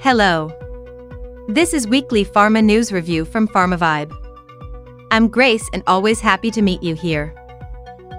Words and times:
Hello. 0.00 0.48
This 1.48 1.74
is 1.74 1.88
weekly 1.88 2.24
pharma 2.24 2.62
news 2.62 2.92
review 2.92 3.24
from 3.24 3.48
PharmaVibe. 3.48 4.14
I'm 5.10 5.26
Grace 5.26 5.68
and 5.72 5.82
always 5.88 6.20
happy 6.20 6.52
to 6.52 6.62
meet 6.62 6.84
you 6.84 6.94
here. 6.94 7.34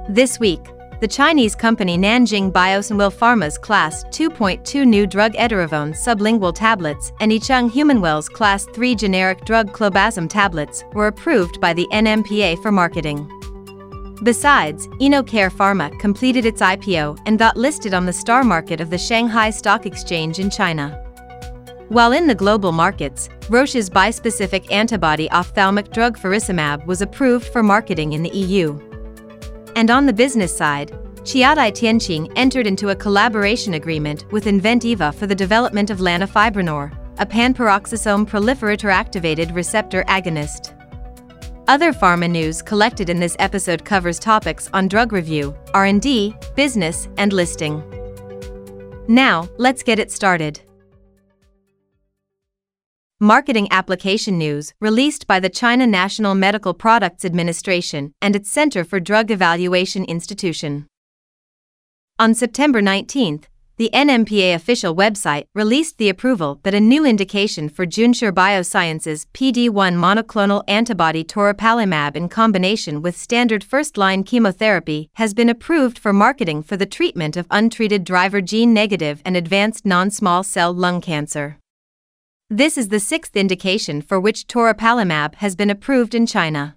This 0.10 0.42
week, 0.42 0.60
the 1.00 1.07
Chinese 1.07 1.55
company 1.55 1.98
Nanjing 1.98 2.52
Biosnwill 2.52 3.14
Pharma's 3.14 3.57
Class 3.57 4.04
2.2 4.10 4.86
new 4.86 5.07
drug 5.07 5.36
Edaravone 5.36 5.96
sublingual 5.96 6.54
tablets 6.54 7.14
and 7.21 7.32
Yichang 7.32 7.71
Humanwell's 7.71 8.27
Class 8.27 8.66
3 8.66 8.93
generic 8.93 9.46
drug 9.46 9.71
clobazam 9.71 10.30
tablets 10.30 10.84
were 10.91 11.07
approved 11.07 11.61
by 11.61 11.71
the 11.71 11.88
NMPA 11.93 12.61
for 12.61 12.73
marketing. 12.73 13.25
Besides, 14.23 14.88
InnoCare 15.00 15.50
Pharma 15.50 15.98
completed 15.98 16.46
its 16.46 16.61
IPO 16.61 17.20
and 17.25 17.39
got 17.39 17.55
listed 17.55 17.93
on 17.93 18.05
the 18.05 18.11
STAR 18.11 18.43
market 18.43 18.82
of 18.82 18.90
the 18.90 18.98
Shanghai 18.98 19.50
Stock 19.50 19.86
Exchange 19.86 20.40
in 20.40 20.50
China. 20.50 21.05
While 21.89 22.11
in 22.11 22.27
the 22.27 22.35
global 22.35 22.71
markets, 22.71 23.29
Roche's 23.49 23.89
bispecific 23.89 24.71
antibody 24.71 25.29
ophthalmic 25.31 25.91
drug 25.91 26.20
faricimab 26.20 26.85
was 26.85 27.02
approved 27.02 27.48
for 27.48 27.63
marketing 27.63 28.13
in 28.13 28.21
the 28.21 28.29
EU. 28.29 28.77
And 29.75 29.89
on 29.89 30.05
the 30.05 30.13
business 30.13 30.55
side, 30.55 30.91
Chiatai 31.23 31.71
Tianqing 31.71 32.31
entered 32.35 32.67
into 32.67 32.89
a 32.89 32.95
collaboration 32.95 33.73
agreement 33.73 34.31
with 34.31 34.45
Inventiva 34.45 35.15
for 35.15 35.25
the 35.25 35.34
development 35.34 35.89
of 35.89 35.98
lanifibranor, 35.98 36.95
a 37.17 37.25
panperoxisome 37.25 38.29
proliferator 38.29 38.91
activated 38.91 39.49
receptor 39.51 40.03
agonist. 40.03 40.76
Other 41.67 41.91
pharma 41.91 42.29
news 42.29 42.62
collected 42.62 43.09
in 43.09 43.20
this 43.20 43.35
episode 43.40 43.84
covers 43.84 44.20
topics 44.20 44.70
on 44.73 44.90
drug 44.90 45.12
review, 45.12 45.57
R&D, 45.73 46.35
business, 46.55 47.07
and 47.17 47.34
listing. 47.34 47.84
Now, 49.07 49.49
let's 49.57 49.81
get 49.81 49.98
it 49.98 50.12
started. 50.12 50.62
Marketing 53.21 53.67
application 53.70 54.37
news 54.37 54.73
released 54.79 55.27
by 55.27 55.41
the 55.41 55.49
China 55.49 55.85
National 55.85 56.34
Medical 56.35 56.73
Products 56.73 57.25
Administration 57.25 58.13
and 58.21 58.34
its 58.34 58.49
Center 58.49 58.85
for 58.85 59.01
Drug 59.01 59.29
Evaluation 59.29 60.05
Institution. 60.05 60.87
On 62.17 62.34
September 62.34 62.81
19, 62.81 63.41
the 63.75 63.90
NMPA 63.93 64.56
official 64.56 64.95
website 64.95 65.47
released 65.53 65.97
the 65.97 66.07
approval 66.07 66.62
that 66.63 66.73
a 66.73 66.79
new 66.79 67.03
indication 67.03 67.67
for 67.67 67.85
Junshi 67.85 68.31
Biosciences 68.31 69.25
PD-1 69.34 69.97
monoclonal 69.97 70.63
antibody 70.69 71.25
toripalimab 71.25 72.16
in 72.16 72.29
combination 72.29 73.01
with 73.01 73.17
standard 73.17 73.66
first-line 73.66 74.23
chemotherapy 74.23 75.09
has 75.16 75.34
been 75.34 75.50
approved 75.50 76.00
for 76.00 76.13
marketing 76.13 76.63
for 76.63 76.78
the 76.78 76.85
treatment 76.85 77.35
of 77.35 77.47
untreated 77.51 78.06
driver 78.06 78.40
gene 78.40 78.73
negative 78.73 79.22
and 79.25 79.35
advanced 79.35 79.85
non-small 79.85 80.41
cell 80.41 80.72
lung 80.72 81.01
cancer. 81.01 81.57
This 82.52 82.80
is 82.80 82.88
the 82.88 83.00
sixth 83.00 83.36
indication 83.36 84.02
for 84.02 84.19
which 84.19 84.47
toripalimab 84.47 85.36
has 85.36 85.56
been 85.56 85.69
approved 85.69 86.16
in 86.16 86.25
China. 86.25 86.75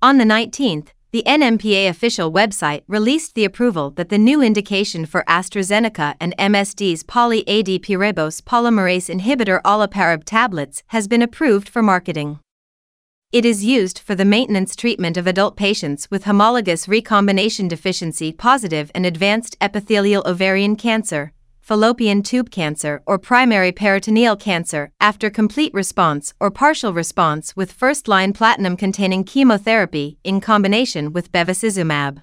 On 0.00 0.18
the 0.18 0.24
19th, 0.24 0.90
the 1.10 1.24
NMPA 1.26 1.88
official 1.88 2.30
website 2.30 2.84
released 2.86 3.34
the 3.34 3.44
approval 3.44 3.90
that 3.90 4.10
the 4.10 4.18
new 4.18 4.40
indication 4.40 5.06
for 5.06 5.24
AstraZeneca 5.26 6.14
and 6.20 6.36
MSD's 6.38 7.02
poly-ADP-ribose 7.02 8.42
polymerase 8.42 9.12
inhibitor 9.12 9.60
olaparib 9.62 10.22
tablets 10.24 10.84
has 10.88 11.08
been 11.08 11.20
approved 11.20 11.68
for 11.68 11.82
marketing. 11.82 12.38
It 13.32 13.44
is 13.44 13.64
used 13.64 13.98
for 13.98 14.14
the 14.14 14.24
maintenance 14.24 14.76
treatment 14.76 15.16
of 15.16 15.26
adult 15.26 15.56
patients 15.56 16.08
with 16.12 16.26
homologous 16.26 16.86
recombination 16.86 17.66
deficiency 17.66 18.30
positive 18.32 18.92
and 18.94 19.04
advanced 19.04 19.56
epithelial 19.60 20.22
ovarian 20.24 20.76
cancer, 20.76 21.32
fallopian 21.62 22.22
tube 22.22 22.50
cancer 22.50 23.00
or 23.06 23.18
primary 23.18 23.70
peritoneal 23.72 24.36
cancer 24.36 24.90
after 25.00 25.30
complete 25.30 25.72
response 25.72 26.34
or 26.40 26.50
partial 26.50 26.92
response 26.92 27.56
with 27.56 27.72
first 27.72 28.08
line 28.08 28.32
platinum 28.32 28.76
containing 28.76 29.22
chemotherapy 29.22 30.18
in 30.24 30.40
combination 30.40 31.12
with 31.12 31.30
bevacizumab. 31.30 32.20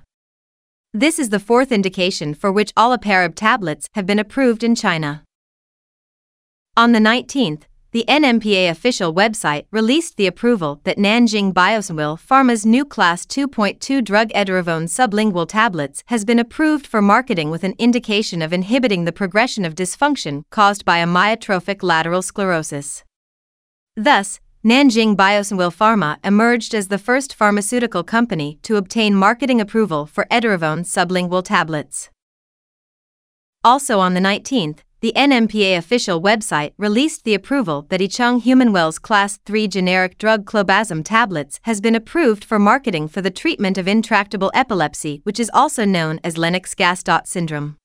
This 0.93 1.17
is 1.17 1.29
the 1.29 1.39
fourth 1.39 1.71
indication 1.71 2.33
for 2.33 2.51
which 2.51 2.75
olaparib 2.75 3.33
tablets 3.35 3.87
have 3.93 4.05
been 4.05 4.19
approved 4.19 4.63
in 4.63 4.75
China. 4.75 5.23
On 6.75 6.91
the 6.91 6.99
19th, 6.99 7.63
the 7.91 8.05
NMPA 8.07 8.69
official 8.69 9.13
website 9.13 9.65
released 9.71 10.15
the 10.15 10.27
approval 10.27 10.79
that 10.83 10.97
Nanjing 10.97 11.51
Biosnwill 11.53 12.19
Pharma's 12.19 12.65
new 12.65 12.85
Class 12.85 13.25
2.2 13.25 14.03
drug 14.03 14.29
Edaravone 14.29 14.87
sublingual 14.87 15.47
tablets 15.47 16.03
has 16.05 16.23
been 16.23 16.37
approved 16.37 16.85
for 16.85 17.01
marketing 17.01 17.49
with 17.49 17.63
an 17.63 17.73
indication 17.79 18.41
of 18.41 18.53
inhibiting 18.53 19.05
the 19.05 19.11
progression 19.11 19.65
of 19.65 19.73
dysfunction 19.73 20.43
caused 20.51 20.85
by 20.85 20.99
amyotrophic 20.99 21.81
lateral 21.81 22.21
sclerosis. 22.21 23.03
Thus, 23.95 24.39
Nanjing 24.63 25.15
Biosnwill 25.15 25.73
Pharma 25.73 26.17
emerged 26.23 26.75
as 26.75 26.89
the 26.89 26.97
first 26.97 27.33
pharmaceutical 27.33 28.03
company 28.03 28.59
to 28.63 28.75
obtain 28.75 29.15
marketing 29.15 29.61
approval 29.61 30.05
for 30.05 30.27
Edaravone 30.29 30.85
sublingual 30.85 31.43
tablets. 31.43 32.09
Also 33.63 33.99
on 33.99 34.13
the 34.13 34.19
19th, 34.19 34.79
the 35.01 35.13
NMPA 35.15 35.77
official 35.77 36.21
website 36.21 36.73
released 36.77 37.23
the 37.23 37.33
approval 37.33 37.85
that 37.89 38.01
Yichang 38.01 38.41
Humanwell's 38.41 38.99
Class 38.99 39.39
3 39.45 39.67
generic 39.67 40.17
drug 40.17 40.45
clobazam 40.45 41.03
tablets 41.05 41.59
has 41.63 41.79
been 41.79 41.95
approved 41.95 42.43
for 42.43 42.59
marketing 42.59 43.07
for 43.07 43.21
the 43.21 43.31
treatment 43.31 43.77
of 43.77 43.87
intractable 43.87 44.51
epilepsy, 44.53 45.21
which 45.23 45.39
is 45.39 45.49
also 45.53 45.85
known 45.85 46.19
as 46.21 46.37
Lennox-Gastaut 46.37 47.27
syndrome. 47.27 47.77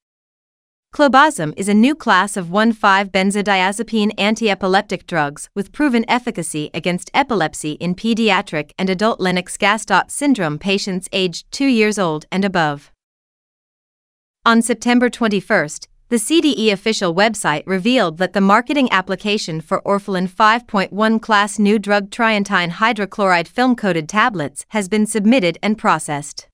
Clobazam 0.92 1.52
is 1.56 1.68
a 1.68 1.74
new 1.74 1.94
class 1.94 2.36
of 2.36 2.46
1,5-benzodiazepine 2.46 4.12
anti-epileptic 4.18 5.06
drugs 5.06 5.48
with 5.54 5.72
proven 5.72 6.04
efficacy 6.08 6.70
against 6.74 7.10
epilepsy 7.14 7.72
in 7.72 7.94
pediatric 7.94 8.70
and 8.78 8.90
adult 8.90 9.20
Lennox-Gastaut 9.20 10.10
syndrome 10.10 10.58
patients 10.58 11.08
aged 11.12 11.50
2 11.52 11.66
years 11.66 11.98
old 11.98 12.26
and 12.32 12.44
above. 12.44 12.90
On 14.44 14.60
September 14.62 15.08
21, 15.08 15.68
the 16.14 16.20
CDE 16.20 16.70
official 16.70 17.12
website 17.12 17.64
revealed 17.66 18.18
that 18.18 18.34
the 18.34 18.40
marketing 18.40 18.88
application 18.92 19.60
for 19.60 19.82
Orphalan 19.82 20.28
5.1 20.28 21.20
class 21.20 21.58
new 21.58 21.76
drug 21.76 22.08
trientine 22.10 22.70
hydrochloride 22.70 23.48
film 23.48 23.74
coated 23.74 24.08
tablets 24.08 24.64
has 24.68 24.88
been 24.88 25.06
submitted 25.06 25.58
and 25.60 25.76
processed. 25.76 26.46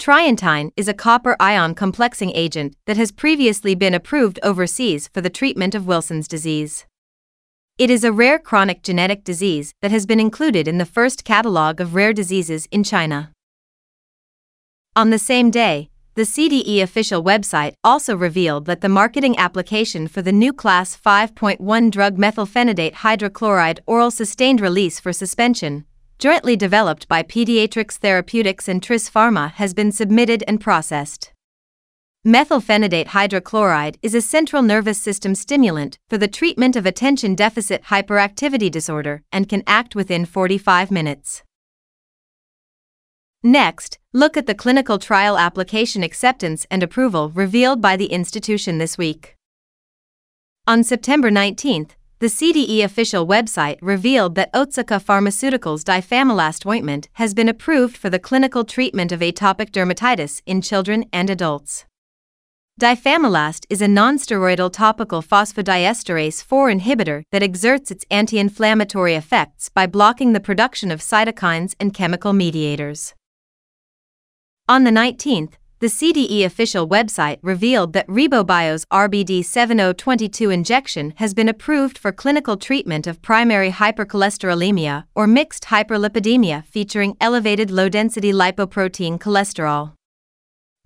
Trientine 0.00 0.70
is 0.74 0.88
a 0.88 0.94
copper 0.94 1.36
ion 1.38 1.74
complexing 1.74 2.32
agent 2.34 2.74
that 2.86 2.96
has 2.96 3.12
previously 3.12 3.74
been 3.74 3.92
approved 3.92 4.40
overseas 4.42 5.06
for 5.12 5.20
the 5.20 5.28
treatment 5.28 5.74
of 5.74 5.86
Wilson's 5.86 6.26
disease. 6.26 6.86
It 7.76 7.90
is 7.90 8.04
a 8.04 8.10
rare 8.10 8.38
chronic 8.38 8.82
genetic 8.82 9.22
disease 9.22 9.74
that 9.82 9.90
has 9.90 10.06
been 10.06 10.18
included 10.18 10.66
in 10.66 10.78
the 10.78 10.86
first 10.86 11.26
catalog 11.26 11.78
of 11.78 11.94
rare 11.94 12.14
diseases 12.14 12.68
in 12.70 12.84
China. 12.84 13.32
On 14.96 15.10
the 15.10 15.18
same 15.18 15.50
day, 15.50 15.90
the 16.14 16.22
CDE 16.22 16.82
official 16.82 17.24
website 17.24 17.72
also 17.82 18.14
revealed 18.14 18.66
that 18.66 18.82
the 18.82 18.88
marketing 18.88 19.38
application 19.38 20.06
for 20.06 20.20
the 20.20 20.30
new 20.32 20.52
Class 20.52 20.94
5.1 20.94 21.90
drug 21.90 22.18
methylphenidate 22.18 22.96
hydrochloride 22.96 23.78
oral 23.86 24.10
sustained 24.10 24.60
release 24.60 25.00
for 25.00 25.10
suspension, 25.12 25.86
jointly 26.18 26.54
developed 26.54 27.08
by 27.08 27.22
Pediatrix 27.22 27.96
Therapeutics 27.96 28.68
and 28.68 28.82
Tris 28.82 29.08
Pharma, 29.08 29.52
has 29.52 29.72
been 29.72 29.90
submitted 29.90 30.44
and 30.46 30.60
processed. 30.60 31.32
Methylphenidate 32.26 33.08
hydrochloride 33.08 33.96
is 34.02 34.14
a 34.14 34.20
central 34.20 34.62
nervous 34.62 35.00
system 35.00 35.34
stimulant 35.34 35.98
for 36.10 36.18
the 36.18 36.28
treatment 36.28 36.76
of 36.76 36.84
attention 36.84 37.34
deficit 37.34 37.84
hyperactivity 37.84 38.70
disorder 38.70 39.22
and 39.32 39.48
can 39.48 39.62
act 39.66 39.96
within 39.96 40.26
45 40.26 40.90
minutes. 40.90 41.42
Next, 43.42 43.98
look 44.12 44.36
at 44.36 44.46
the 44.46 44.54
clinical 44.54 45.00
trial 45.00 45.36
application 45.36 46.04
acceptance 46.04 46.64
and 46.70 46.80
approval 46.80 47.30
revealed 47.30 47.80
by 47.80 47.96
the 47.96 48.06
institution 48.06 48.78
this 48.78 48.96
week. 48.96 49.36
On 50.68 50.84
September 50.84 51.28
19th, 51.28 51.90
the 52.20 52.28
CDE 52.28 52.84
official 52.84 53.26
website 53.26 53.78
revealed 53.82 54.36
that 54.36 54.52
Otsuka 54.52 55.02
Pharmaceuticals 55.02 55.82
difamilast 55.82 56.64
ointment 56.64 57.08
has 57.14 57.34
been 57.34 57.48
approved 57.48 57.96
for 57.96 58.08
the 58.08 58.20
clinical 58.20 58.64
treatment 58.64 59.10
of 59.10 59.18
atopic 59.18 59.70
dermatitis 59.70 60.40
in 60.46 60.62
children 60.62 61.04
and 61.12 61.28
adults. 61.28 61.84
Difamilast 62.80 63.66
is 63.68 63.82
a 63.82 63.86
nonsteroidal 63.86 64.72
topical 64.72 65.20
phosphodiesterase 65.20 66.44
4 66.44 66.70
inhibitor 66.70 67.24
that 67.32 67.42
exerts 67.42 67.90
its 67.90 68.06
anti 68.08 68.38
inflammatory 68.38 69.16
effects 69.16 69.68
by 69.68 69.88
blocking 69.88 70.32
the 70.32 70.38
production 70.38 70.92
of 70.92 71.00
cytokines 71.00 71.74
and 71.80 71.92
chemical 71.92 72.32
mediators. 72.32 73.14
On 74.68 74.84
the 74.84 74.90
19th, 74.90 75.54
the 75.80 75.88
CDE 75.88 76.44
official 76.44 76.88
website 76.88 77.38
revealed 77.42 77.92
that 77.94 78.06
RiboBio's 78.06 78.84
RBD 78.92 79.44
7022 79.44 80.50
injection 80.50 81.12
has 81.16 81.34
been 81.34 81.48
approved 81.48 81.98
for 81.98 82.12
clinical 82.12 82.56
treatment 82.56 83.08
of 83.08 83.20
primary 83.20 83.72
hypercholesterolemia 83.72 85.04
or 85.16 85.26
mixed 85.26 85.64
hyperlipidemia 85.64 86.64
featuring 86.64 87.16
elevated 87.20 87.72
low 87.72 87.88
density 87.88 88.32
lipoprotein 88.32 89.18
cholesterol. 89.18 89.94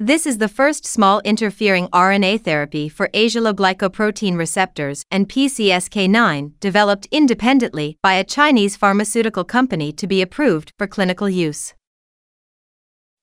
This 0.00 0.26
is 0.26 0.38
the 0.38 0.49
first 0.49 0.87
small 0.87 1.20
interfering 1.20 1.88
RNA 1.88 2.44
therapy 2.44 2.88
for 2.88 3.08
asialoglycoprotein 3.08 4.38
receptors 4.38 5.02
and 5.11 5.29
PCSK9 5.29 6.52
developed 6.61 7.08
independently 7.11 7.99
by 8.02 8.14
a 8.14 8.25
Chinese 8.25 8.75
pharmaceutical 8.75 9.44
company 9.44 9.93
to 9.93 10.06
be 10.06 10.22
approved 10.22 10.72
for 10.79 10.87
clinical 10.87 11.29
use. 11.29 11.75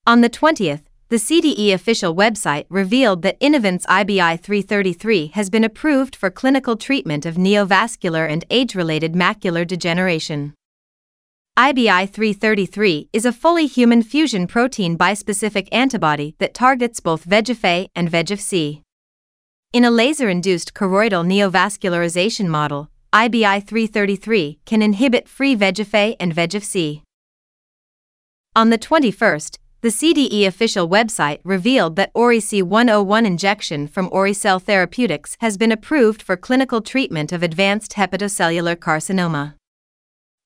On 0.06 0.20
the 0.20 0.28
20th, 0.28 0.82
the 1.08 1.16
CDE 1.16 1.72
official 1.72 2.14
website 2.14 2.66
revealed 2.68 3.22
that 3.22 3.38
Innovent's 3.40 3.86
IBI 3.86 4.36
333 4.36 5.28
has 5.28 5.48
been 5.48 5.64
approved 5.64 6.14
for 6.14 6.30
clinical 6.30 6.76
treatment 6.76 7.24
of 7.24 7.36
neovascular 7.36 8.28
and 8.30 8.44
age 8.50 8.74
related 8.74 9.14
macular 9.14 9.66
degeneration. 9.66 10.52
IBI 11.56 12.04
333 12.06 13.08
is 13.14 13.24
a 13.24 13.32
fully 13.32 13.66
human 13.66 14.02
fusion 14.02 14.46
protein 14.46 14.98
bispecific 14.98 15.68
antibody 15.72 16.34
that 16.38 16.52
targets 16.52 17.00
both 17.00 17.26
VEGF-A 17.26 17.88
and 17.94 18.10
VEGF-C. 18.10 18.82
In 19.72 19.84
a 19.86 19.90
laser-induced 19.90 20.74
choroidal 20.74 21.24
neovascularization 21.24 22.48
model, 22.48 22.90
IBI 23.14 23.60
333 23.60 24.58
can 24.66 24.82
inhibit 24.82 25.28
free 25.28 25.56
VEGF-A 25.56 26.16
and 26.20 26.34
VEGF-C. 26.34 27.02
On 28.54 28.68
the 28.68 28.78
21st, 28.78 29.58
the 29.84 29.90
CDE 29.90 30.46
official 30.46 30.88
website 30.88 31.40
revealed 31.44 31.96
that 31.96 32.10
ORIC-101 32.14 33.26
injection 33.26 33.86
from 33.86 34.08
Oricell 34.08 34.58
Therapeutics 34.58 35.36
has 35.40 35.58
been 35.58 35.70
approved 35.70 36.22
for 36.22 36.38
clinical 36.38 36.80
treatment 36.80 37.32
of 37.32 37.42
advanced 37.42 37.92
hepatocellular 37.92 38.76
carcinoma. 38.76 39.56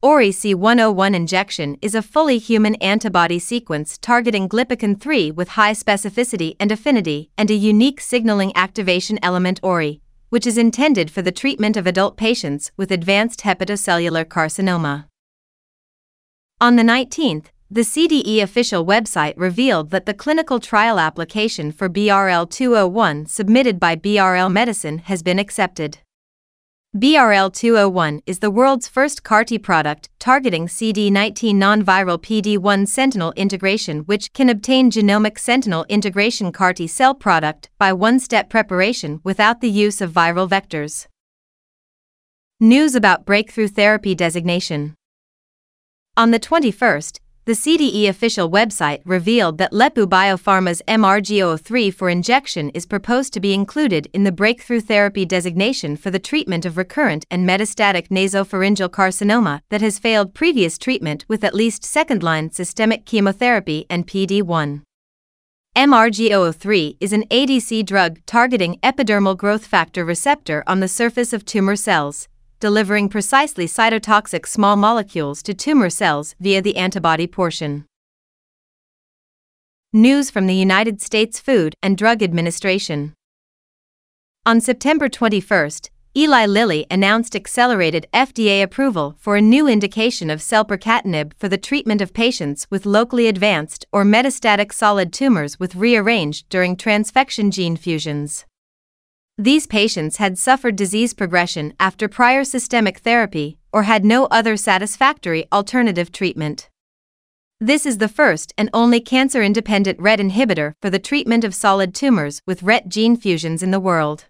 ORIC-101 0.03 1.15
injection 1.15 1.77
is 1.81 1.95
a 1.95 2.03
fully 2.03 2.39
human 2.39 2.75
antibody 2.83 3.39
sequence 3.39 3.97
targeting 3.97 4.49
glypican-3 4.49 5.33
with 5.33 5.51
high 5.51 5.73
specificity 5.73 6.57
and 6.59 6.73
affinity 6.73 7.31
and 7.39 7.49
a 7.49 7.55
unique 7.55 8.01
signaling 8.01 8.51
activation 8.57 9.21
element 9.23 9.61
ORI, 9.63 10.01
which 10.31 10.49
is 10.49 10.59
intended 10.59 11.13
for 11.13 11.23
the 11.23 11.31
treatment 11.31 11.77
of 11.77 11.87
adult 11.87 12.17
patients 12.17 12.73
with 12.77 12.91
advanced 12.91 13.43
hepatocellular 13.43 14.25
carcinoma. 14.25 15.05
On 16.61 16.75
the 16.75 16.83
19th, 16.83 17.51
the 17.71 17.83
CDE 17.83 18.43
official 18.43 18.87
website 18.87 19.35
revealed 19.37 19.91
that 19.91 20.07
the 20.07 20.15
clinical 20.15 20.59
trial 20.59 20.99
application 20.99 21.71
for 21.71 21.87
BRL 21.87 22.49
201 22.49 23.27
submitted 23.27 23.79
by 23.79 23.95
BRL 23.95 24.51
Medicine 24.51 24.99
has 24.99 25.23
been 25.23 25.39
accepted. 25.39 25.99
BRL 26.97 27.53
201 27.53 28.23
is 28.25 28.39
the 28.39 28.51
world's 28.51 28.89
first 28.89 29.23
CAR-T 29.23 29.59
product 29.59 30.09
targeting 30.19 30.67
CD19 30.67 31.57
non-viral 31.57 32.19
PD-1 32.19 32.89
sentinel 32.89 33.35
integration 33.37 33.99
which 34.07 34.33
can 34.33 34.49
obtain 34.49 34.91
genomic 34.91 35.39
sentinel 35.39 35.85
integration 35.91 36.51
CAR-T 36.51 36.87
cell 36.87 37.15
product 37.15 37.69
by 37.77 37.93
one-step 37.93 38.49
preparation 38.49 39.21
without 39.25 39.61
the 39.61 39.69
use 39.69 40.01
of 40.01 40.11
viral 40.11 40.49
vectors. 40.49 41.07
News 42.59 42.95
about 42.95 43.27
breakthrough 43.27 43.69
therapy 43.69 44.15
designation. 44.15 44.95
On 46.17 46.31
the 46.31 46.41
21st, 46.41 47.21
the 47.49 47.55
CDE 47.55 48.07
official 48.11 48.51
website 48.51 49.01
revealed 49.07 49.57
that 49.57 49.73
Lepu 49.73 50.07
Biopharma's 50.07 50.83
MRG-003 50.87 51.95
for 51.95 52.11
injection 52.11 52.69
is 52.75 52.85
proposed 52.85 53.33
to 53.33 53.41
be 53.41 53.55
included 53.55 54.07
in 54.13 54.25
the 54.25 54.31
breakthrough 54.31 54.83
therapy 54.83 55.25
designation 55.25 55.97
for 55.97 56.11
the 56.11 56.19
treatment 56.19 56.67
of 56.67 56.77
recurrent 56.77 57.25
and 57.31 57.49
metastatic 57.49 58.09
nasopharyngeal 58.09 58.91
carcinoma 58.91 59.63
that 59.71 59.81
has 59.81 59.99
failed 59.99 60.35
previous 60.35 60.77
treatment 60.77 61.25
with 61.27 61.43
at 61.43 61.55
least 61.55 61.87
second-line 61.87 62.51
systemic 62.51 63.07
chemotherapy 63.07 63.87
and 63.89 64.07
PD-1. 64.07 64.83
MRG-003 65.75 66.99
is 67.01 67.15
an 67.15 67.25
ADC 67.31 67.87
drug 67.87 68.19
targeting 68.27 68.79
epidermal 68.83 69.35
growth 69.35 69.65
factor 69.65 70.05
receptor 70.05 70.63
on 70.67 70.81
the 70.81 70.87
surface 70.87 71.33
of 71.33 71.47
tumor 71.47 71.77
cells 71.77 72.29
delivering 72.61 73.09
precisely 73.09 73.67
cytotoxic 73.67 74.47
small 74.47 74.77
molecules 74.77 75.43
to 75.43 75.55
tumor 75.55 75.91
cells 75.91 76.35
via 76.41 76.61
the 76.61 76.77
antibody 76.77 77.27
portion. 77.27 77.85
News 79.93 80.31
from 80.31 80.47
the 80.47 80.55
United 80.55 81.01
States 81.01 81.41
Food 81.41 81.75
and 81.83 81.97
Drug 81.97 82.23
Administration. 82.23 83.15
On 84.45 84.61
September 84.61 85.09
21, 85.09 85.71
Eli 86.17 86.47
Lilly 86.47 86.87
announced 86.91 87.37
accelerated 87.37 88.07
FDA 88.13 88.63
approval 88.63 89.15
for 89.19 89.37
a 89.37 89.41
new 89.41 89.69
indication 89.69 90.31
of 90.31 90.41
selpercatinib 90.41 91.33
for 91.39 91.49
the 91.49 91.57
treatment 91.59 92.01
of 92.01 92.13
patients 92.13 92.67
with 92.71 92.87
locally 92.87 93.29
advanced 93.29 93.87
or 93.93 94.05
metastatic 94.05 94.73
solid 94.73 95.13
tumors 95.13 95.61
with 95.61 95.77
rearranged 95.77 96.49
during 96.49 96.77
transfection 96.77 97.53
gene 97.53 97.77
fusions. 97.77 98.47
These 99.41 99.69
patients 99.69 100.17
had 100.17 100.37
suffered 100.37 100.75
disease 100.75 101.15
progression 101.15 101.73
after 101.79 102.09
prior 102.09 102.43
systemic 102.43 102.99
therapy 102.99 103.57
or 103.73 103.85
had 103.85 104.05
no 104.05 104.27
other 104.33 104.57
satisfactory 104.57 105.47
alternative 105.53 106.11
treatment. 106.11 106.69
This 107.61 107.87
is 107.87 107.99
the 107.99 108.09
first 108.09 108.53
and 108.59 108.69
only 108.75 108.99
cancer 108.99 109.41
independent 109.41 110.01
RET 110.01 110.19
inhibitor 110.19 110.73
for 110.83 110.91
the 110.91 110.99
treatment 110.99 111.45
of 111.45 111.55
solid 111.55 111.95
tumors 111.95 112.43
with 112.47 112.65
RET 112.65 112.89
gene 112.89 113.17
fusions 113.17 113.63
in 113.63 113.71
the 113.71 113.79
world. 113.79 114.25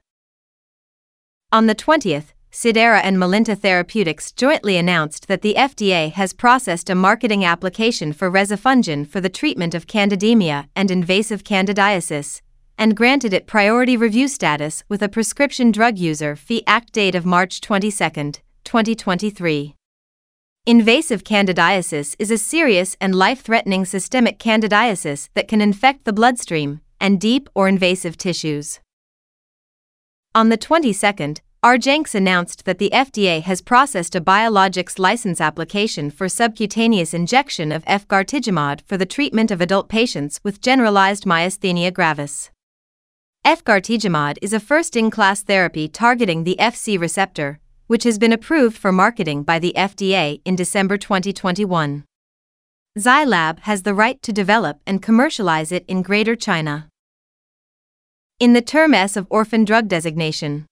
On 1.51 1.67
the 1.67 1.75
20th, 1.75 2.35
Cidara 2.53 3.01
and 3.03 3.17
Melinta 3.17 3.57
Therapeutics 3.57 4.31
jointly 4.31 4.77
announced 4.77 5.27
that 5.27 5.41
the 5.41 5.55
FDA 5.55 6.13
has 6.13 6.35
processed 6.35 6.91
a 6.91 6.95
marketing 6.95 7.47
application 7.47 8.13
for 8.13 8.31
rezafungin 8.31 9.07
for 9.07 9.23
the 9.23 9.31
treatment 9.31 9.75
of 9.75 9.87
candidemia 9.87 10.69
and 10.77 10.91
invasive 10.91 11.45
candidiasis, 11.45 12.43
and 12.79 12.97
granted 12.97 13.35
it 13.35 13.47
priority 13.47 13.97
review 13.97 14.29
status 14.29 14.85
with 14.89 15.03
a 15.03 15.09
prescription 15.09 15.73
drug 15.73 15.99
user 15.99 16.37
fee 16.37 16.63
act 16.67 16.93
date 16.93 17.17
of 17.17 17.27
March 17.27 17.61
22, 17.61 17.91
2023. 18.65 19.75
Invasive 20.67 21.25
candidiasis 21.25 22.15
is 22.19 22.31
a 22.31 22.39
serious 22.39 22.97
and 23.01 23.15
life 23.15 23.41
threatening 23.41 23.85
systemic 23.85 24.39
candidiasis 24.39 25.29
that 25.35 25.49
can 25.49 25.61
infect 25.61 26.05
the 26.05 26.13
bloodstream 26.13 26.81
and 27.01 27.21
deep 27.21 27.49
or 27.55 27.69
invasive 27.69 28.17
tissues. 28.17 28.79
On 30.35 30.51
the 30.51 30.59
22nd, 30.59 31.41
argenx 31.65 32.15
announced 32.15 32.65
that 32.65 32.79
the 32.79 32.91
FDA 32.93 33.43
has 33.43 33.61
processed 33.61 34.15
a 34.15 34.21
biologics 34.21 34.99
license 34.99 35.41
application 35.41 36.11
for 36.11 36.29
subcutaneous 36.29 37.13
injection 37.15 37.73
of 37.73 37.85
efgartigimod 37.87 38.83
for 38.83 38.97
the 38.97 39.07
treatment 39.07 39.51
of 39.51 39.61
adult 39.61 39.89
patients 39.89 40.39
with 40.45 40.61
generalized 40.61 41.25
myasthenia 41.25 41.93
gravis. 41.93 42.51
Efgartigimod 43.49 44.37
is 44.43 44.53
a 44.53 44.61
first-in-class 44.61 45.41
therapy 45.41 45.89
targeting 45.89 46.45
the 46.45 46.57
FC 46.61 47.01
receptor, 47.01 47.61
which 47.87 48.05
has 48.05 48.19
been 48.19 48.31
approved 48.31 48.77
for 48.77 48.93
marketing 48.93 49.43
by 49.43 49.59
the 49.59 49.73
FDA 49.75 50.43
in 50.45 50.55
December 50.55 50.99
2021. 50.99 52.05
Zai 52.99 53.25
Lab 53.25 53.61
has 53.61 53.85
the 53.85 53.95
right 53.95 54.21
to 54.21 54.35
develop 54.35 54.81
and 54.87 55.01
commercialize 55.01 55.73
it 55.73 55.87
in 55.89 56.03
Greater 56.03 56.37
China. 56.37 56.91
In 58.39 58.53
the 58.53 58.61
term 58.61 58.93
S 58.93 59.17
of 59.17 59.27
orphan 59.31 59.65
drug 59.65 59.89
designation, 59.89 60.67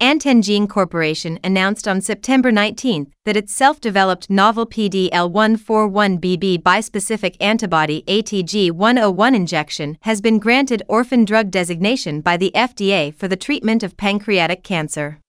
Antengene 0.00 0.66
Corporation 0.66 1.38
announced 1.44 1.86
on 1.86 2.00
September 2.00 2.50
19 2.50 3.12
that 3.26 3.36
its 3.36 3.52
self-developed 3.52 4.30
novel 4.30 4.66
PD-L141BB 4.66 6.62
bispecific 6.62 7.36
antibody 7.38 8.02
ATG-101 8.08 9.36
injection 9.36 9.98
has 10.00 10.22
been 10.22 10.38
granted 10.38 10.82
orphan 10.88 11.26
drug 11.26 11.50
designation 11.50 12.22
by 12.22 12.38
the 12.38 12.50
FDA 12.54 13.14
for 13.14 13.28
the 13.28 13.36
treatment 13.36 13.82
of 13.82 13.98
pancreatic 13.98 14.64
cancer. 14.64 15.20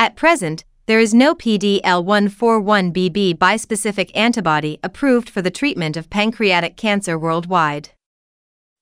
At 0.00 0.16
present, 0.16 0.64
there 0.86 0.98
is 0.98 1.14
no 1.14 1.36
PD-L141BB 1.36 3.38
bispecific 3.38 4.10
antibody 4.16 4.80
approved 4.82 5.30
for 5.30 5.42
the 5.42 5.50
treatment 5.52 5.96
of 5.96 6.10
pancreatic 6.10 6.76
cancer 6.76 7.16
worldwide. 7.16 7.90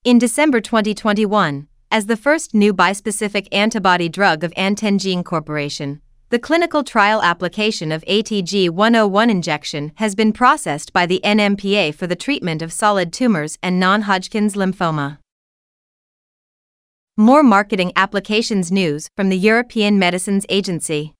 In 0.02 0.18
December 0.18 0.62
2021, 0.62 1.68
as 1.95 2.07
the 2.07 2.17
first 2.17 2.55
new 2.55 2.75
bispecific 2.75 3.47
antibody 3.53 4.09
drug 4.09 4.43
of 4.43 4.53
Antengene 4.57 5.25
Corporation. 5.25 6.01
The 6.31 6.41
clinical 6.41 6.83
trial 6.83 7.23
application 7.23 7.93
of 7.93 8.03
ATG 8.07 8.69
101 8.69 9.31
injection 9.31 9.93
has 9.95 10.17
been 10.17 10.33
processed 10.33 10.93
by 10.93 11.07
the 11.07 11.21
NMPA 11.23 11.95
for 11.95 12.09
the 12.09 12.17
treatment 12.17 12.63
of 12.63 12.73
solid 12.73 13.13
tumors 13.13 13.59
and 13.63 13.79
non 13.79 14.03
Hodgkin's 14.03 14.55
lymphoma. 14.55 15.19
More 17.17 17.45
marketing 17.45 17.93
applications 17.95 18.73
news 18.73 19.07
from 19.15 19.29
the 19.29 19.39
European 19.39 19.97
Medicines 19.97 20.45
Agency. 20.49 21.15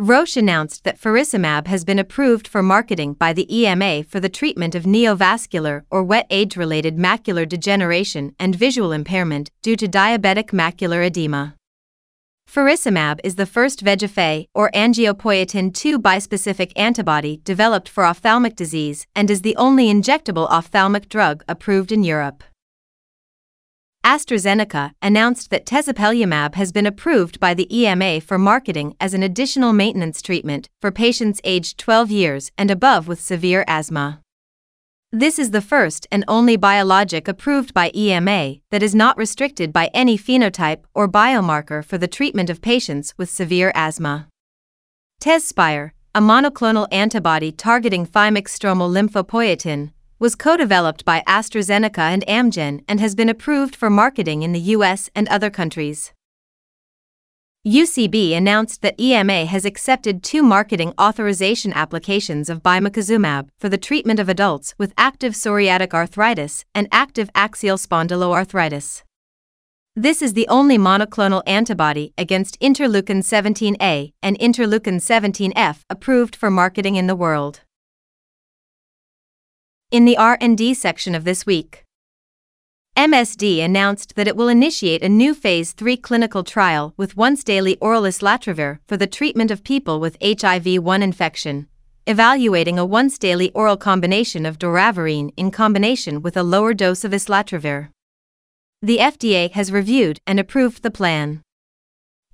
Roche 0.00 0.36
announced 0.36 0.84
that 0.84 1.00
faricimab 1.00 1.66
has 1.66 1.84
been 1.84 1.98
approved 1.98 2.46
for 2.46 2.62
marketing 2.62 3.14
by 3.14 3.32
the 3.32 3.52
EMA 3.52 4.04
for 4.04 4.20
the 4.20 4.28
treatment 4.28 4.76
of 4.76 4.84
neovascular 4.84 5.82
or 5.90 6.04
wet 6.04 6.28
age-related 6.30 6.96
macular 6.96 7.48
degeneration 7.48 8.32
and 8.38 8.54
visual 8.54 8.92
impairment 8.92 9.50
due 9.60 9.74
to 9.74 9.88
diabetic 9.88 10.52
macular 10.52 11.04
edema. 11.04 11.56
Faricimab 12.48 13.18
is 13.24 13.34
the 13.34 13.44
first 13.44 13.84
VEGF-A 13.84 14.46
or 14.54 14.70
angiopoietin 14.72 15.74
2 15.74 15.98
bispecific 15.98 16.70
antibody 16.76 17.40
developed 17.42 17.88
for 17.88 18.04
ophthalmic 18.04 18.54
disease 18.54 19.04
and 19.16 19.28
is 19.28 19.42
the 19.42 19.56
only 19.56 19.92
injectable 19.92 20.48
ophthalmic 20.48 21.08
drug 21.08 21.42
approved 21.48 21.90
in 21.90 22.04
Europe. 22.04 22.44
AstraZeneca 24.04 24.92
announced 25.02 25.50
that 25.50 25.66
tezepelumab 25.66 26.54
has 26.54 26.72
been 26.72 26.86
approved 26.86 27.38
by 27.38 27.52
the 27.52 27.68
EMA 27.76 28.20
for 28.20 28.38
marketing 28.38 28.96
as 29.00 29.12
an 29.12 29.22
additional 29.22 29.72
maintenance 29.72 30.22
treatment 30.22 30.68
for 30.80 30.90
patients 30.90 31.40
aged 31.44 31.78
12 31.78 32.10
years 32.10 32.50
and 32.56 32.70
above 32.70 33.06
with 33.06 33.20
severe 33.20 33.64
asthma. 33.66 34.20
This 35.12 35.38
is 35.38 35.50
the 35.50 35.62
first 35.62 36.06
and 36.10 36.24
only 36.28 36.56
biologic 36.56 37.28
approved 37.28 37.72
by 37.72 37.90
EMA 37.94 38.56
that 38.70 38.82
is 38.82 38.94
not 38.94 39.16
restricted 39.16 39.72
by 39.72 39.90
any 39.94 40.18
phenotype 40.18 40.84
or 40.94 41.08
biomarker 41.08 41.84
for 41.84 41.98
the 41.98 42.08
treatment 42.08 42.50
of 42.50 42.60
patients 42.60 43.14
with 43.16 43.30
severe 43.30 43.72
asthma. 43.74 44.28
Tezspire, 45.20 45.92
a 46.14 46.20
monoclonal 46.20 46.88
antibody 46.92 47.50
targeting 47.52 48.06
thymic 48.06 48.48
stromal 48.48 48.90
lymphopoietin, 48.90 49.92
was 50.18 50.34
co-developed 50.34 51.04
by 51.04 51.22
AstraZeneca 51.26 51.98
and 51.98 52.26
Amgen 52.26 52.82
and 52.88 53.00
has 53.00 53.14
been 53.14 53.28
approved 53.28 53.76
for 53.76 53.88
marketing 53.88 54.42
in 54.42 54.52
the 54.52 54.74
US 54.76 55.10
and 55.14 55.28
other 55.28 55.50
countries. 55.50 56.12
UCB 57.66 58.36
announced 58.36 58.82
that 58.82 58.98
EMA 58.98 59.44
has 59.44 59.64
accepted 59.64 60.22
two 60.22 60.42
marketing 60.42 60.94
authorization 60.98 61.72
applications 61.72 62.48
of 62.48 62.62
bimekizumab 62.62 63.48
for 63.58 63.68
the 63.68 63.76
treatment 63.76 64.18
of 64.18 64.28
adults 64.28 64.74
with 64.78 64.94
active 64.96 65.34
psoriatic 65.34 65.92
arthritis 65.92 66.64
and 66.74 66.88
active 66.90 67.28
axial 67.34 67.76
spondyloarthritis. 67.76 69.02
This 69.94 70.22
is 70.22 70.34
the 70.34 70.46
only 70.48 70.78
monoclonal 70.78 71.42
antibody 71.46 72.14
against 72.16 72.58
interleukin 72.60 73.18
17A 73.18 74.12
and 74.22 74.38
interleukin 74.38 75.00
17F 75.00 75.80
approved 75.90 76.36
for 76.36 76.50
marketing 76.50 76.94
in 76.94 77.08
the 77.08 77.16
world. 77.16 77.62
In 79.90 80.04
the 80.04 80.18
R&D 80.18 80.74
section 80.74 81.14
of 81.14 81.24
this 81.24 81.46
week, 81.46 81.82
MSD 82.94 83.64
announced 83.64 84.16
that 84.16 84.28
it 84.28 84.36
will 84.36 84.48
initiate 84.48 85.02
a 85.02 85.08
new 85.08 85.32
phase 85.32 85.72
3 85.72 85.96
clinical 85.96 86.44
trial 86.44 86.92
with 86.98 87.16
once 87.16 87.42
daily 87.42 87.78
oral 87.78 88.02
islatravir 88.02 88.80
for 88.86 88.98
the 88.98 89.06
treatment 89.06 89.50
of 89.50 89.64
people 89.64 89.98
with 89.98 90.18
HIV-1 90.20 91.00
infection, 91.00 91.68
evaluating 92.06 92.78
a 92.78 92.84
once 92.84 93.16
daily 93.16 93.50
oral 93.52 93.78
combination 93.78 94.44
of 94.44 94.58
doravirine 94.58 95.32
in 95.38 95.50
combination 95.50 96.20
with 96.20 96.36
a 96.36 96.42
lower 96.42 96.74
dose 96.74 97.02
of 97.02 97.12
islatravir. 97.12 97.88
The 98.82 98.98
FDA 98.98 99.50
has 99.52 99.72
reviewed 99.72 100.20
and 100.26 100.38
approved 100.38 100.82
the 100.82 100.90
plan. 100.90 101.40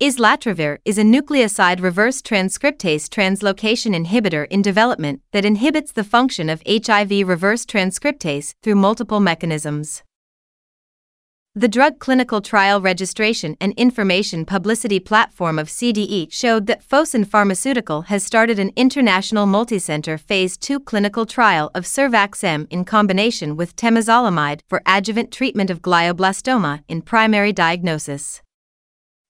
Islatravir 0.01 0.79
is 0.83 0.97
a 0.97 1.03
nucleoside 1.03 1.81
reverse 1.81 2.21
transcriptase 2.21 3.07
translocation 3.07 3.95
inhibitor 3.95 4.45
in 4.49 4.61
development 4.61 5.21
that 5.31 5.45
inhibits 5.45 5.93
the 5.93 6.03
function 6.03 6.49
of 6.49 6.61
HIV 6.67 7.25
reverse 7.25 7.65
transcriptase 7.65 8.55
through 8.61 8.75
multiple 8.75 9.21
mechanisms. 9.21 10.03
The 11.55 11.69
Drug 11.69 11.99
Clinical 11.99 12.41
Trial 12.41 12.81
Registration 12.81 13.55
and 13.61 13.71
Information 13.77 14.43
Publicity 14.43 14.99
Platform 14.99 15.57
of 15.57 15.69
CDE 15.69 16.29
showed 16.29 16.67
that 16.67 16.85
Fosun 16.85 17.25
Pharmaceutical 17.25 18.01
has 18.01 18.21
started 18.21 18.59
an 18.59 18.73
international 18.75 19.47
multicenter 19.47 20.19
phase 20.19 20.57
2 20.57 20.81
clinical 20.81 21.25
trial 21.25 21.71
of 21.73 21.85
SurVaxM 21.85 22.67
in 22.69 22.83
combination 22.83 23.55
with 23.55 23.77
temozolomide 23.77 24.59
for 24.67 24.81
adjuvant 24.85 25.31
treatment 25.31 25.69
of 25.69 25.81
glioblastoma 25.81 26.83
in 26.89 27.01
primary 27.01 27.53
diagnosis. 27.53 28.41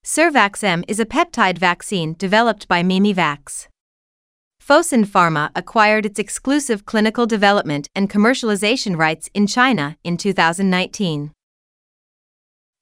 SurVaxM 0.06 0.84
is 0.88 1.00
a 1.00 1.06
peptide 1.06 1.58
vaccine 1.58 2.14
developed 2.20 2.68
by 2.68 2.84
Mimivax. 2.84 3.68
Fosun 4.64 5.04
Pharma 5.04 5.50
acquired 5.56 6.06
its 6.06 6.20
exclusive 6.20 6.86
clinical 6.86 7.26
development 7.26 7.90
and 7.96 8.08
commercialization 8.08 9.00
rights 9.00 9.32
in 9.34 9.48
China 9.48 9.98
in 10.04 10.16
2019. 10.16 11.32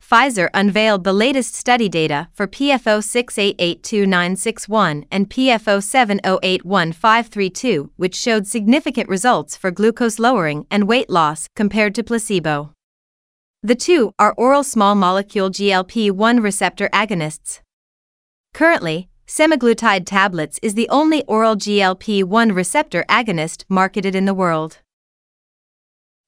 Pfizer 0.02 0.50
unveiled 0.54 1.06
the 1.06 1.14
latest 1.14 1.56
study 1.56 1.88
data 1.88 2.28
for 2.34 2.46
PFO 2.46 3.02
68826961 3.02 5.06
and 5.10 5.30
PFO 5.30 5.82
70811532, 5.82 7.90
which 7.96 8.16
showed 8.16 8.48
significant 8.48 9.08
results 9.08 9.56
for 9.56 9.72
glucose 9.72 10.20
lowering 10.20 10.68
and 10.70 10.90
weight 10.90 11.10
loss 11.10 11.48
compared 11.56 11.96
to 11.96 12.04
placebo. 12.04 12.74
The 13.66 13.76
two 13.76 14.12
are 14.20 14.34
oral 14.36 14.62
small 14.62 14.94
molecule 14.94 15.50
GLP 15.50 16.12
1 16.12 16.42
receptor 16.42 16.90
agonists. 16.90 17.62
Currently, 18.54 19.08
semaglutide 19.26 20.06
tablets 20.06 20.60
is 20.62 20.74
the 20.74 20.90
only 20.90 21.24
oral 21.28 21.56
GLP 21.56 22.26
1 22.26 22.52
receptor 22.52 23.06
agonist 23.08 23.64
marketed 23.70 24.16
in 24.16 24.26
the 24.26 24.34
world. 24.34 24.80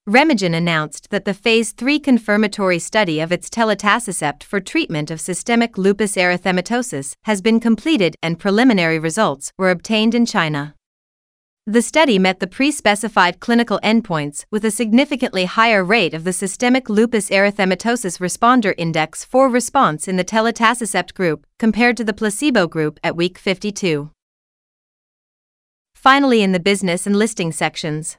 RemeGen 0.08 0.56
announced 0.56 1.10
that 1.10 1.26
the 1.26 1.34
Phase 1.34 1.72
3 1.72 1.98
confirmatory 1.98 2.78
study 2.78 3.20
of 3.20 3.30
its 3.30 3.50
telitacicept 3.50 4.42
for 4.42 4.58
treatment 4.58 5.10
of 5.10 5.20
systemic 5.20 5.76
lupus 5.76 6.16
erythematosus 6.16 7.16
has 7.24 7.42
been 7.42 7.60
completed 7.60 8.16
and 8.22 8.38
preliminary 8.38 8.98
results 8.98 9.52
were 9.58 9.68
obtained 9.68 10.14
in 10.14 10.24
China. 10.24 10.74
The 11.68 11.82
study 11.82 12.20
met 12.20 12.38
the 12.38 12.46
pre 12.46 12.70
specified 12.70 13.40
clinical 13.40 13.80
endpoints 13.82 14.44
with 14.52 14.64
a 14.64 14.70
significantly 14.70 15.46
higher 15.46 15.82
rate 15.82 16.14
of 16.14 16.22
the 16.22 16.32
systemic 16.32 16.88
lupus 16.88 17.28
erythematosus 17.28 18.20
responder 18.20 18.72
index 18.78 19.24
4 19.24 19.48
response 19.48 20.06
in 20.06 20.16
the 20.16 20.24
telitacicept 20.24 21.14
group 21.14 21.44
compared 21.58 21.96
to 21.96 22.04
the 22.04 22.12
placebo 22.12 22.68
group 22.68 23.00
at 23.02 23.16
week 23.16 23.36
52. 23.36 24.12
Finally, 25.92 26.40
in 26.40 26.52
the 26.52 26.60
business 26.60 27.04
and 27.04 27.16
listing 27.16 27.50
sections, 27.50 28.16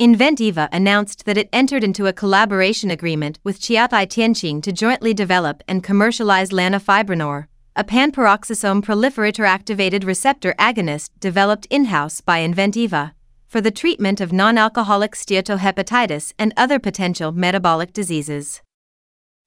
Inventiva 0.00 0.68
announced 0.72 1.26
that 1.26 1.38
it 1.38 1.48
entered 1.52 1.84
into 1.84 2.08
a 2.08 2.12
collaboration 2.12 2.90
agreement 2.90 3.38
with 3.44 3.60
Chiatai 3.60 4.08
Tianqing 4.08 4.60
to 4.64 4.72
jointly 4.72 5.14
develop 5.14 5.62
and 5.68 5.84
commercialize 5.84 6.50
lanifibranor, 6.50 7.46
a 7.76 7.82
panperoxisome 7.82 8.82
proliferator 8.84 9.44
activated 9.44 10.04
receptor 10.04 10.54
agonist 10.60 11.10
developed 11.18 11.66
in-house 11.70 12.20
by 12.20 12.38
Inventiva, 12.38 13.12
for 13.48 13.60
the 13.60 13.72
treatment 13.72 14.20
of 14.20 14.32
non-alcoholic 14.32 15.12
steatohepatitis 15.16 16.32
and 16.38 16.52
other 16.56 16.78
potential 16.78 17.32
metabolic 17.32 17.92
diseases. 17.92 18.62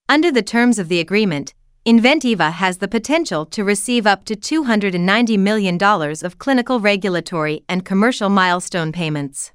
Under 0.09 0.29
the 0.29 0.41
terms 0.41 0.77
of 0.77 0.89
the 0.89 0.99
agreement, 0.99 1.53
Inventiva 1.85 2.51
has 2.51 2.79
the 2.79 2.87
potential 2.89 3.45
to 3.45 3.63
receive 3.63 4.05
up 4.05 4.25
to 4.25 4.35
$290 4.35 5.39
million 5.39 5.81
of 5.81 6.37
clinical 6.37 6.81
regulatory 6.81 7.63
and 7.69 7.85
commercial 7.85 8.27
milestone 8.27 8.91
payments. 8.91 9.53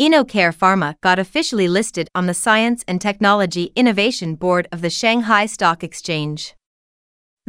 InnoCare 0.00 0.56
Pharma 0.56 0.94
got 1.02 1.18
officially 1.18 1.68
listed 1.68 2.08
on 2.14 2.24
the 2.24 2.32
Science 2.32 2.82
and 2.88 2.98
Technology 2.98 3.72
Innovation 3.76 4.36
Board 4.36 4.68
of 4.72 4.80
the 4.80 4.88
Shanghai 4.88 5.44
Stock 5.44 5.84
Exchange. 5.84 6.54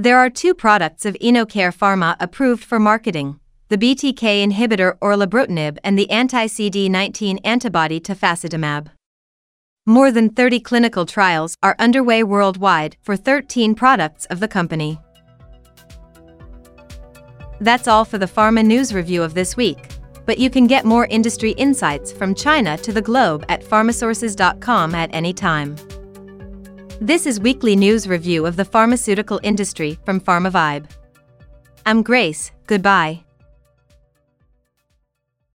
There 0.02 0.18
are 0.18 0.32
two 0.32 0.56
products 0.56 1.06
of 1.06 1.14
InnoCare 1.22 1.72
Pharma 1.72 2.16
approved 2.20 2.64
for 2.64 2.80
marketing 2.80 3.40
the 3.70 3.78
BTK 3.78 4.44
inhibitor 4.44 4.98
orelabrutinib 4.98 5.78
and 5.84 5.96
the 5.96 6.10
anti-CD19 6.10 7.38
antibody 7.44 8.00
tafasitamab. 8.00 8.88
More 9.86 10.12
than 10.12 10.32
30 10.32 10.60
clinical 10.62 11.06
trials 11.06 11.56
are 11.62 11.76
underway 11.78 12.24
worldwide 12.24 12.98
for 13.04 13.16
13 13.16 13.76
products 13.76 14.26
of 14.26 14.40
the 14.40 14.48
company. 14.48 15.00
That's 17.60 17.88
all 17.88 18.04
for 18.04 18.18
the 18.18 18.26
Pharma 18.26 18.66
News 18.66 18.96
Review 18.96 19.22
of 19.22 19.36
this 19.36 19.56
week 19.56 19.88
but 20.26 20.40
you 20.40 20.50
can 20.50 20.68
get 20.68 20.86
more 20.86 21.06
industry 21.08 21.52
insights 21.52 22.12
from 22.12 22.34
China 22.34 22.78
to 22.78 22.94
the 22.94 23.02
globe 23.02 23.44
at 23.50 23.64
pharmasources.com 23.64 24.96
at 24.96 25.10
any 25.14 25.34
time. 25.34 25.76
This 27.04 27.26
is 27.26 27.40
weekly 27.40 27.76
news 27.76 28.08
review 28.08 28.46
of 28.46 28.58
the 28.58 28.64
pharmaceutical 28.64 29.40
industry 29.42 29.98
from 30.06 30.22
PharmaVibe. 30.22 30.88
I'm 31.84 32.04
Grace, 32.04 32.52
goodbye. 32.68 33.24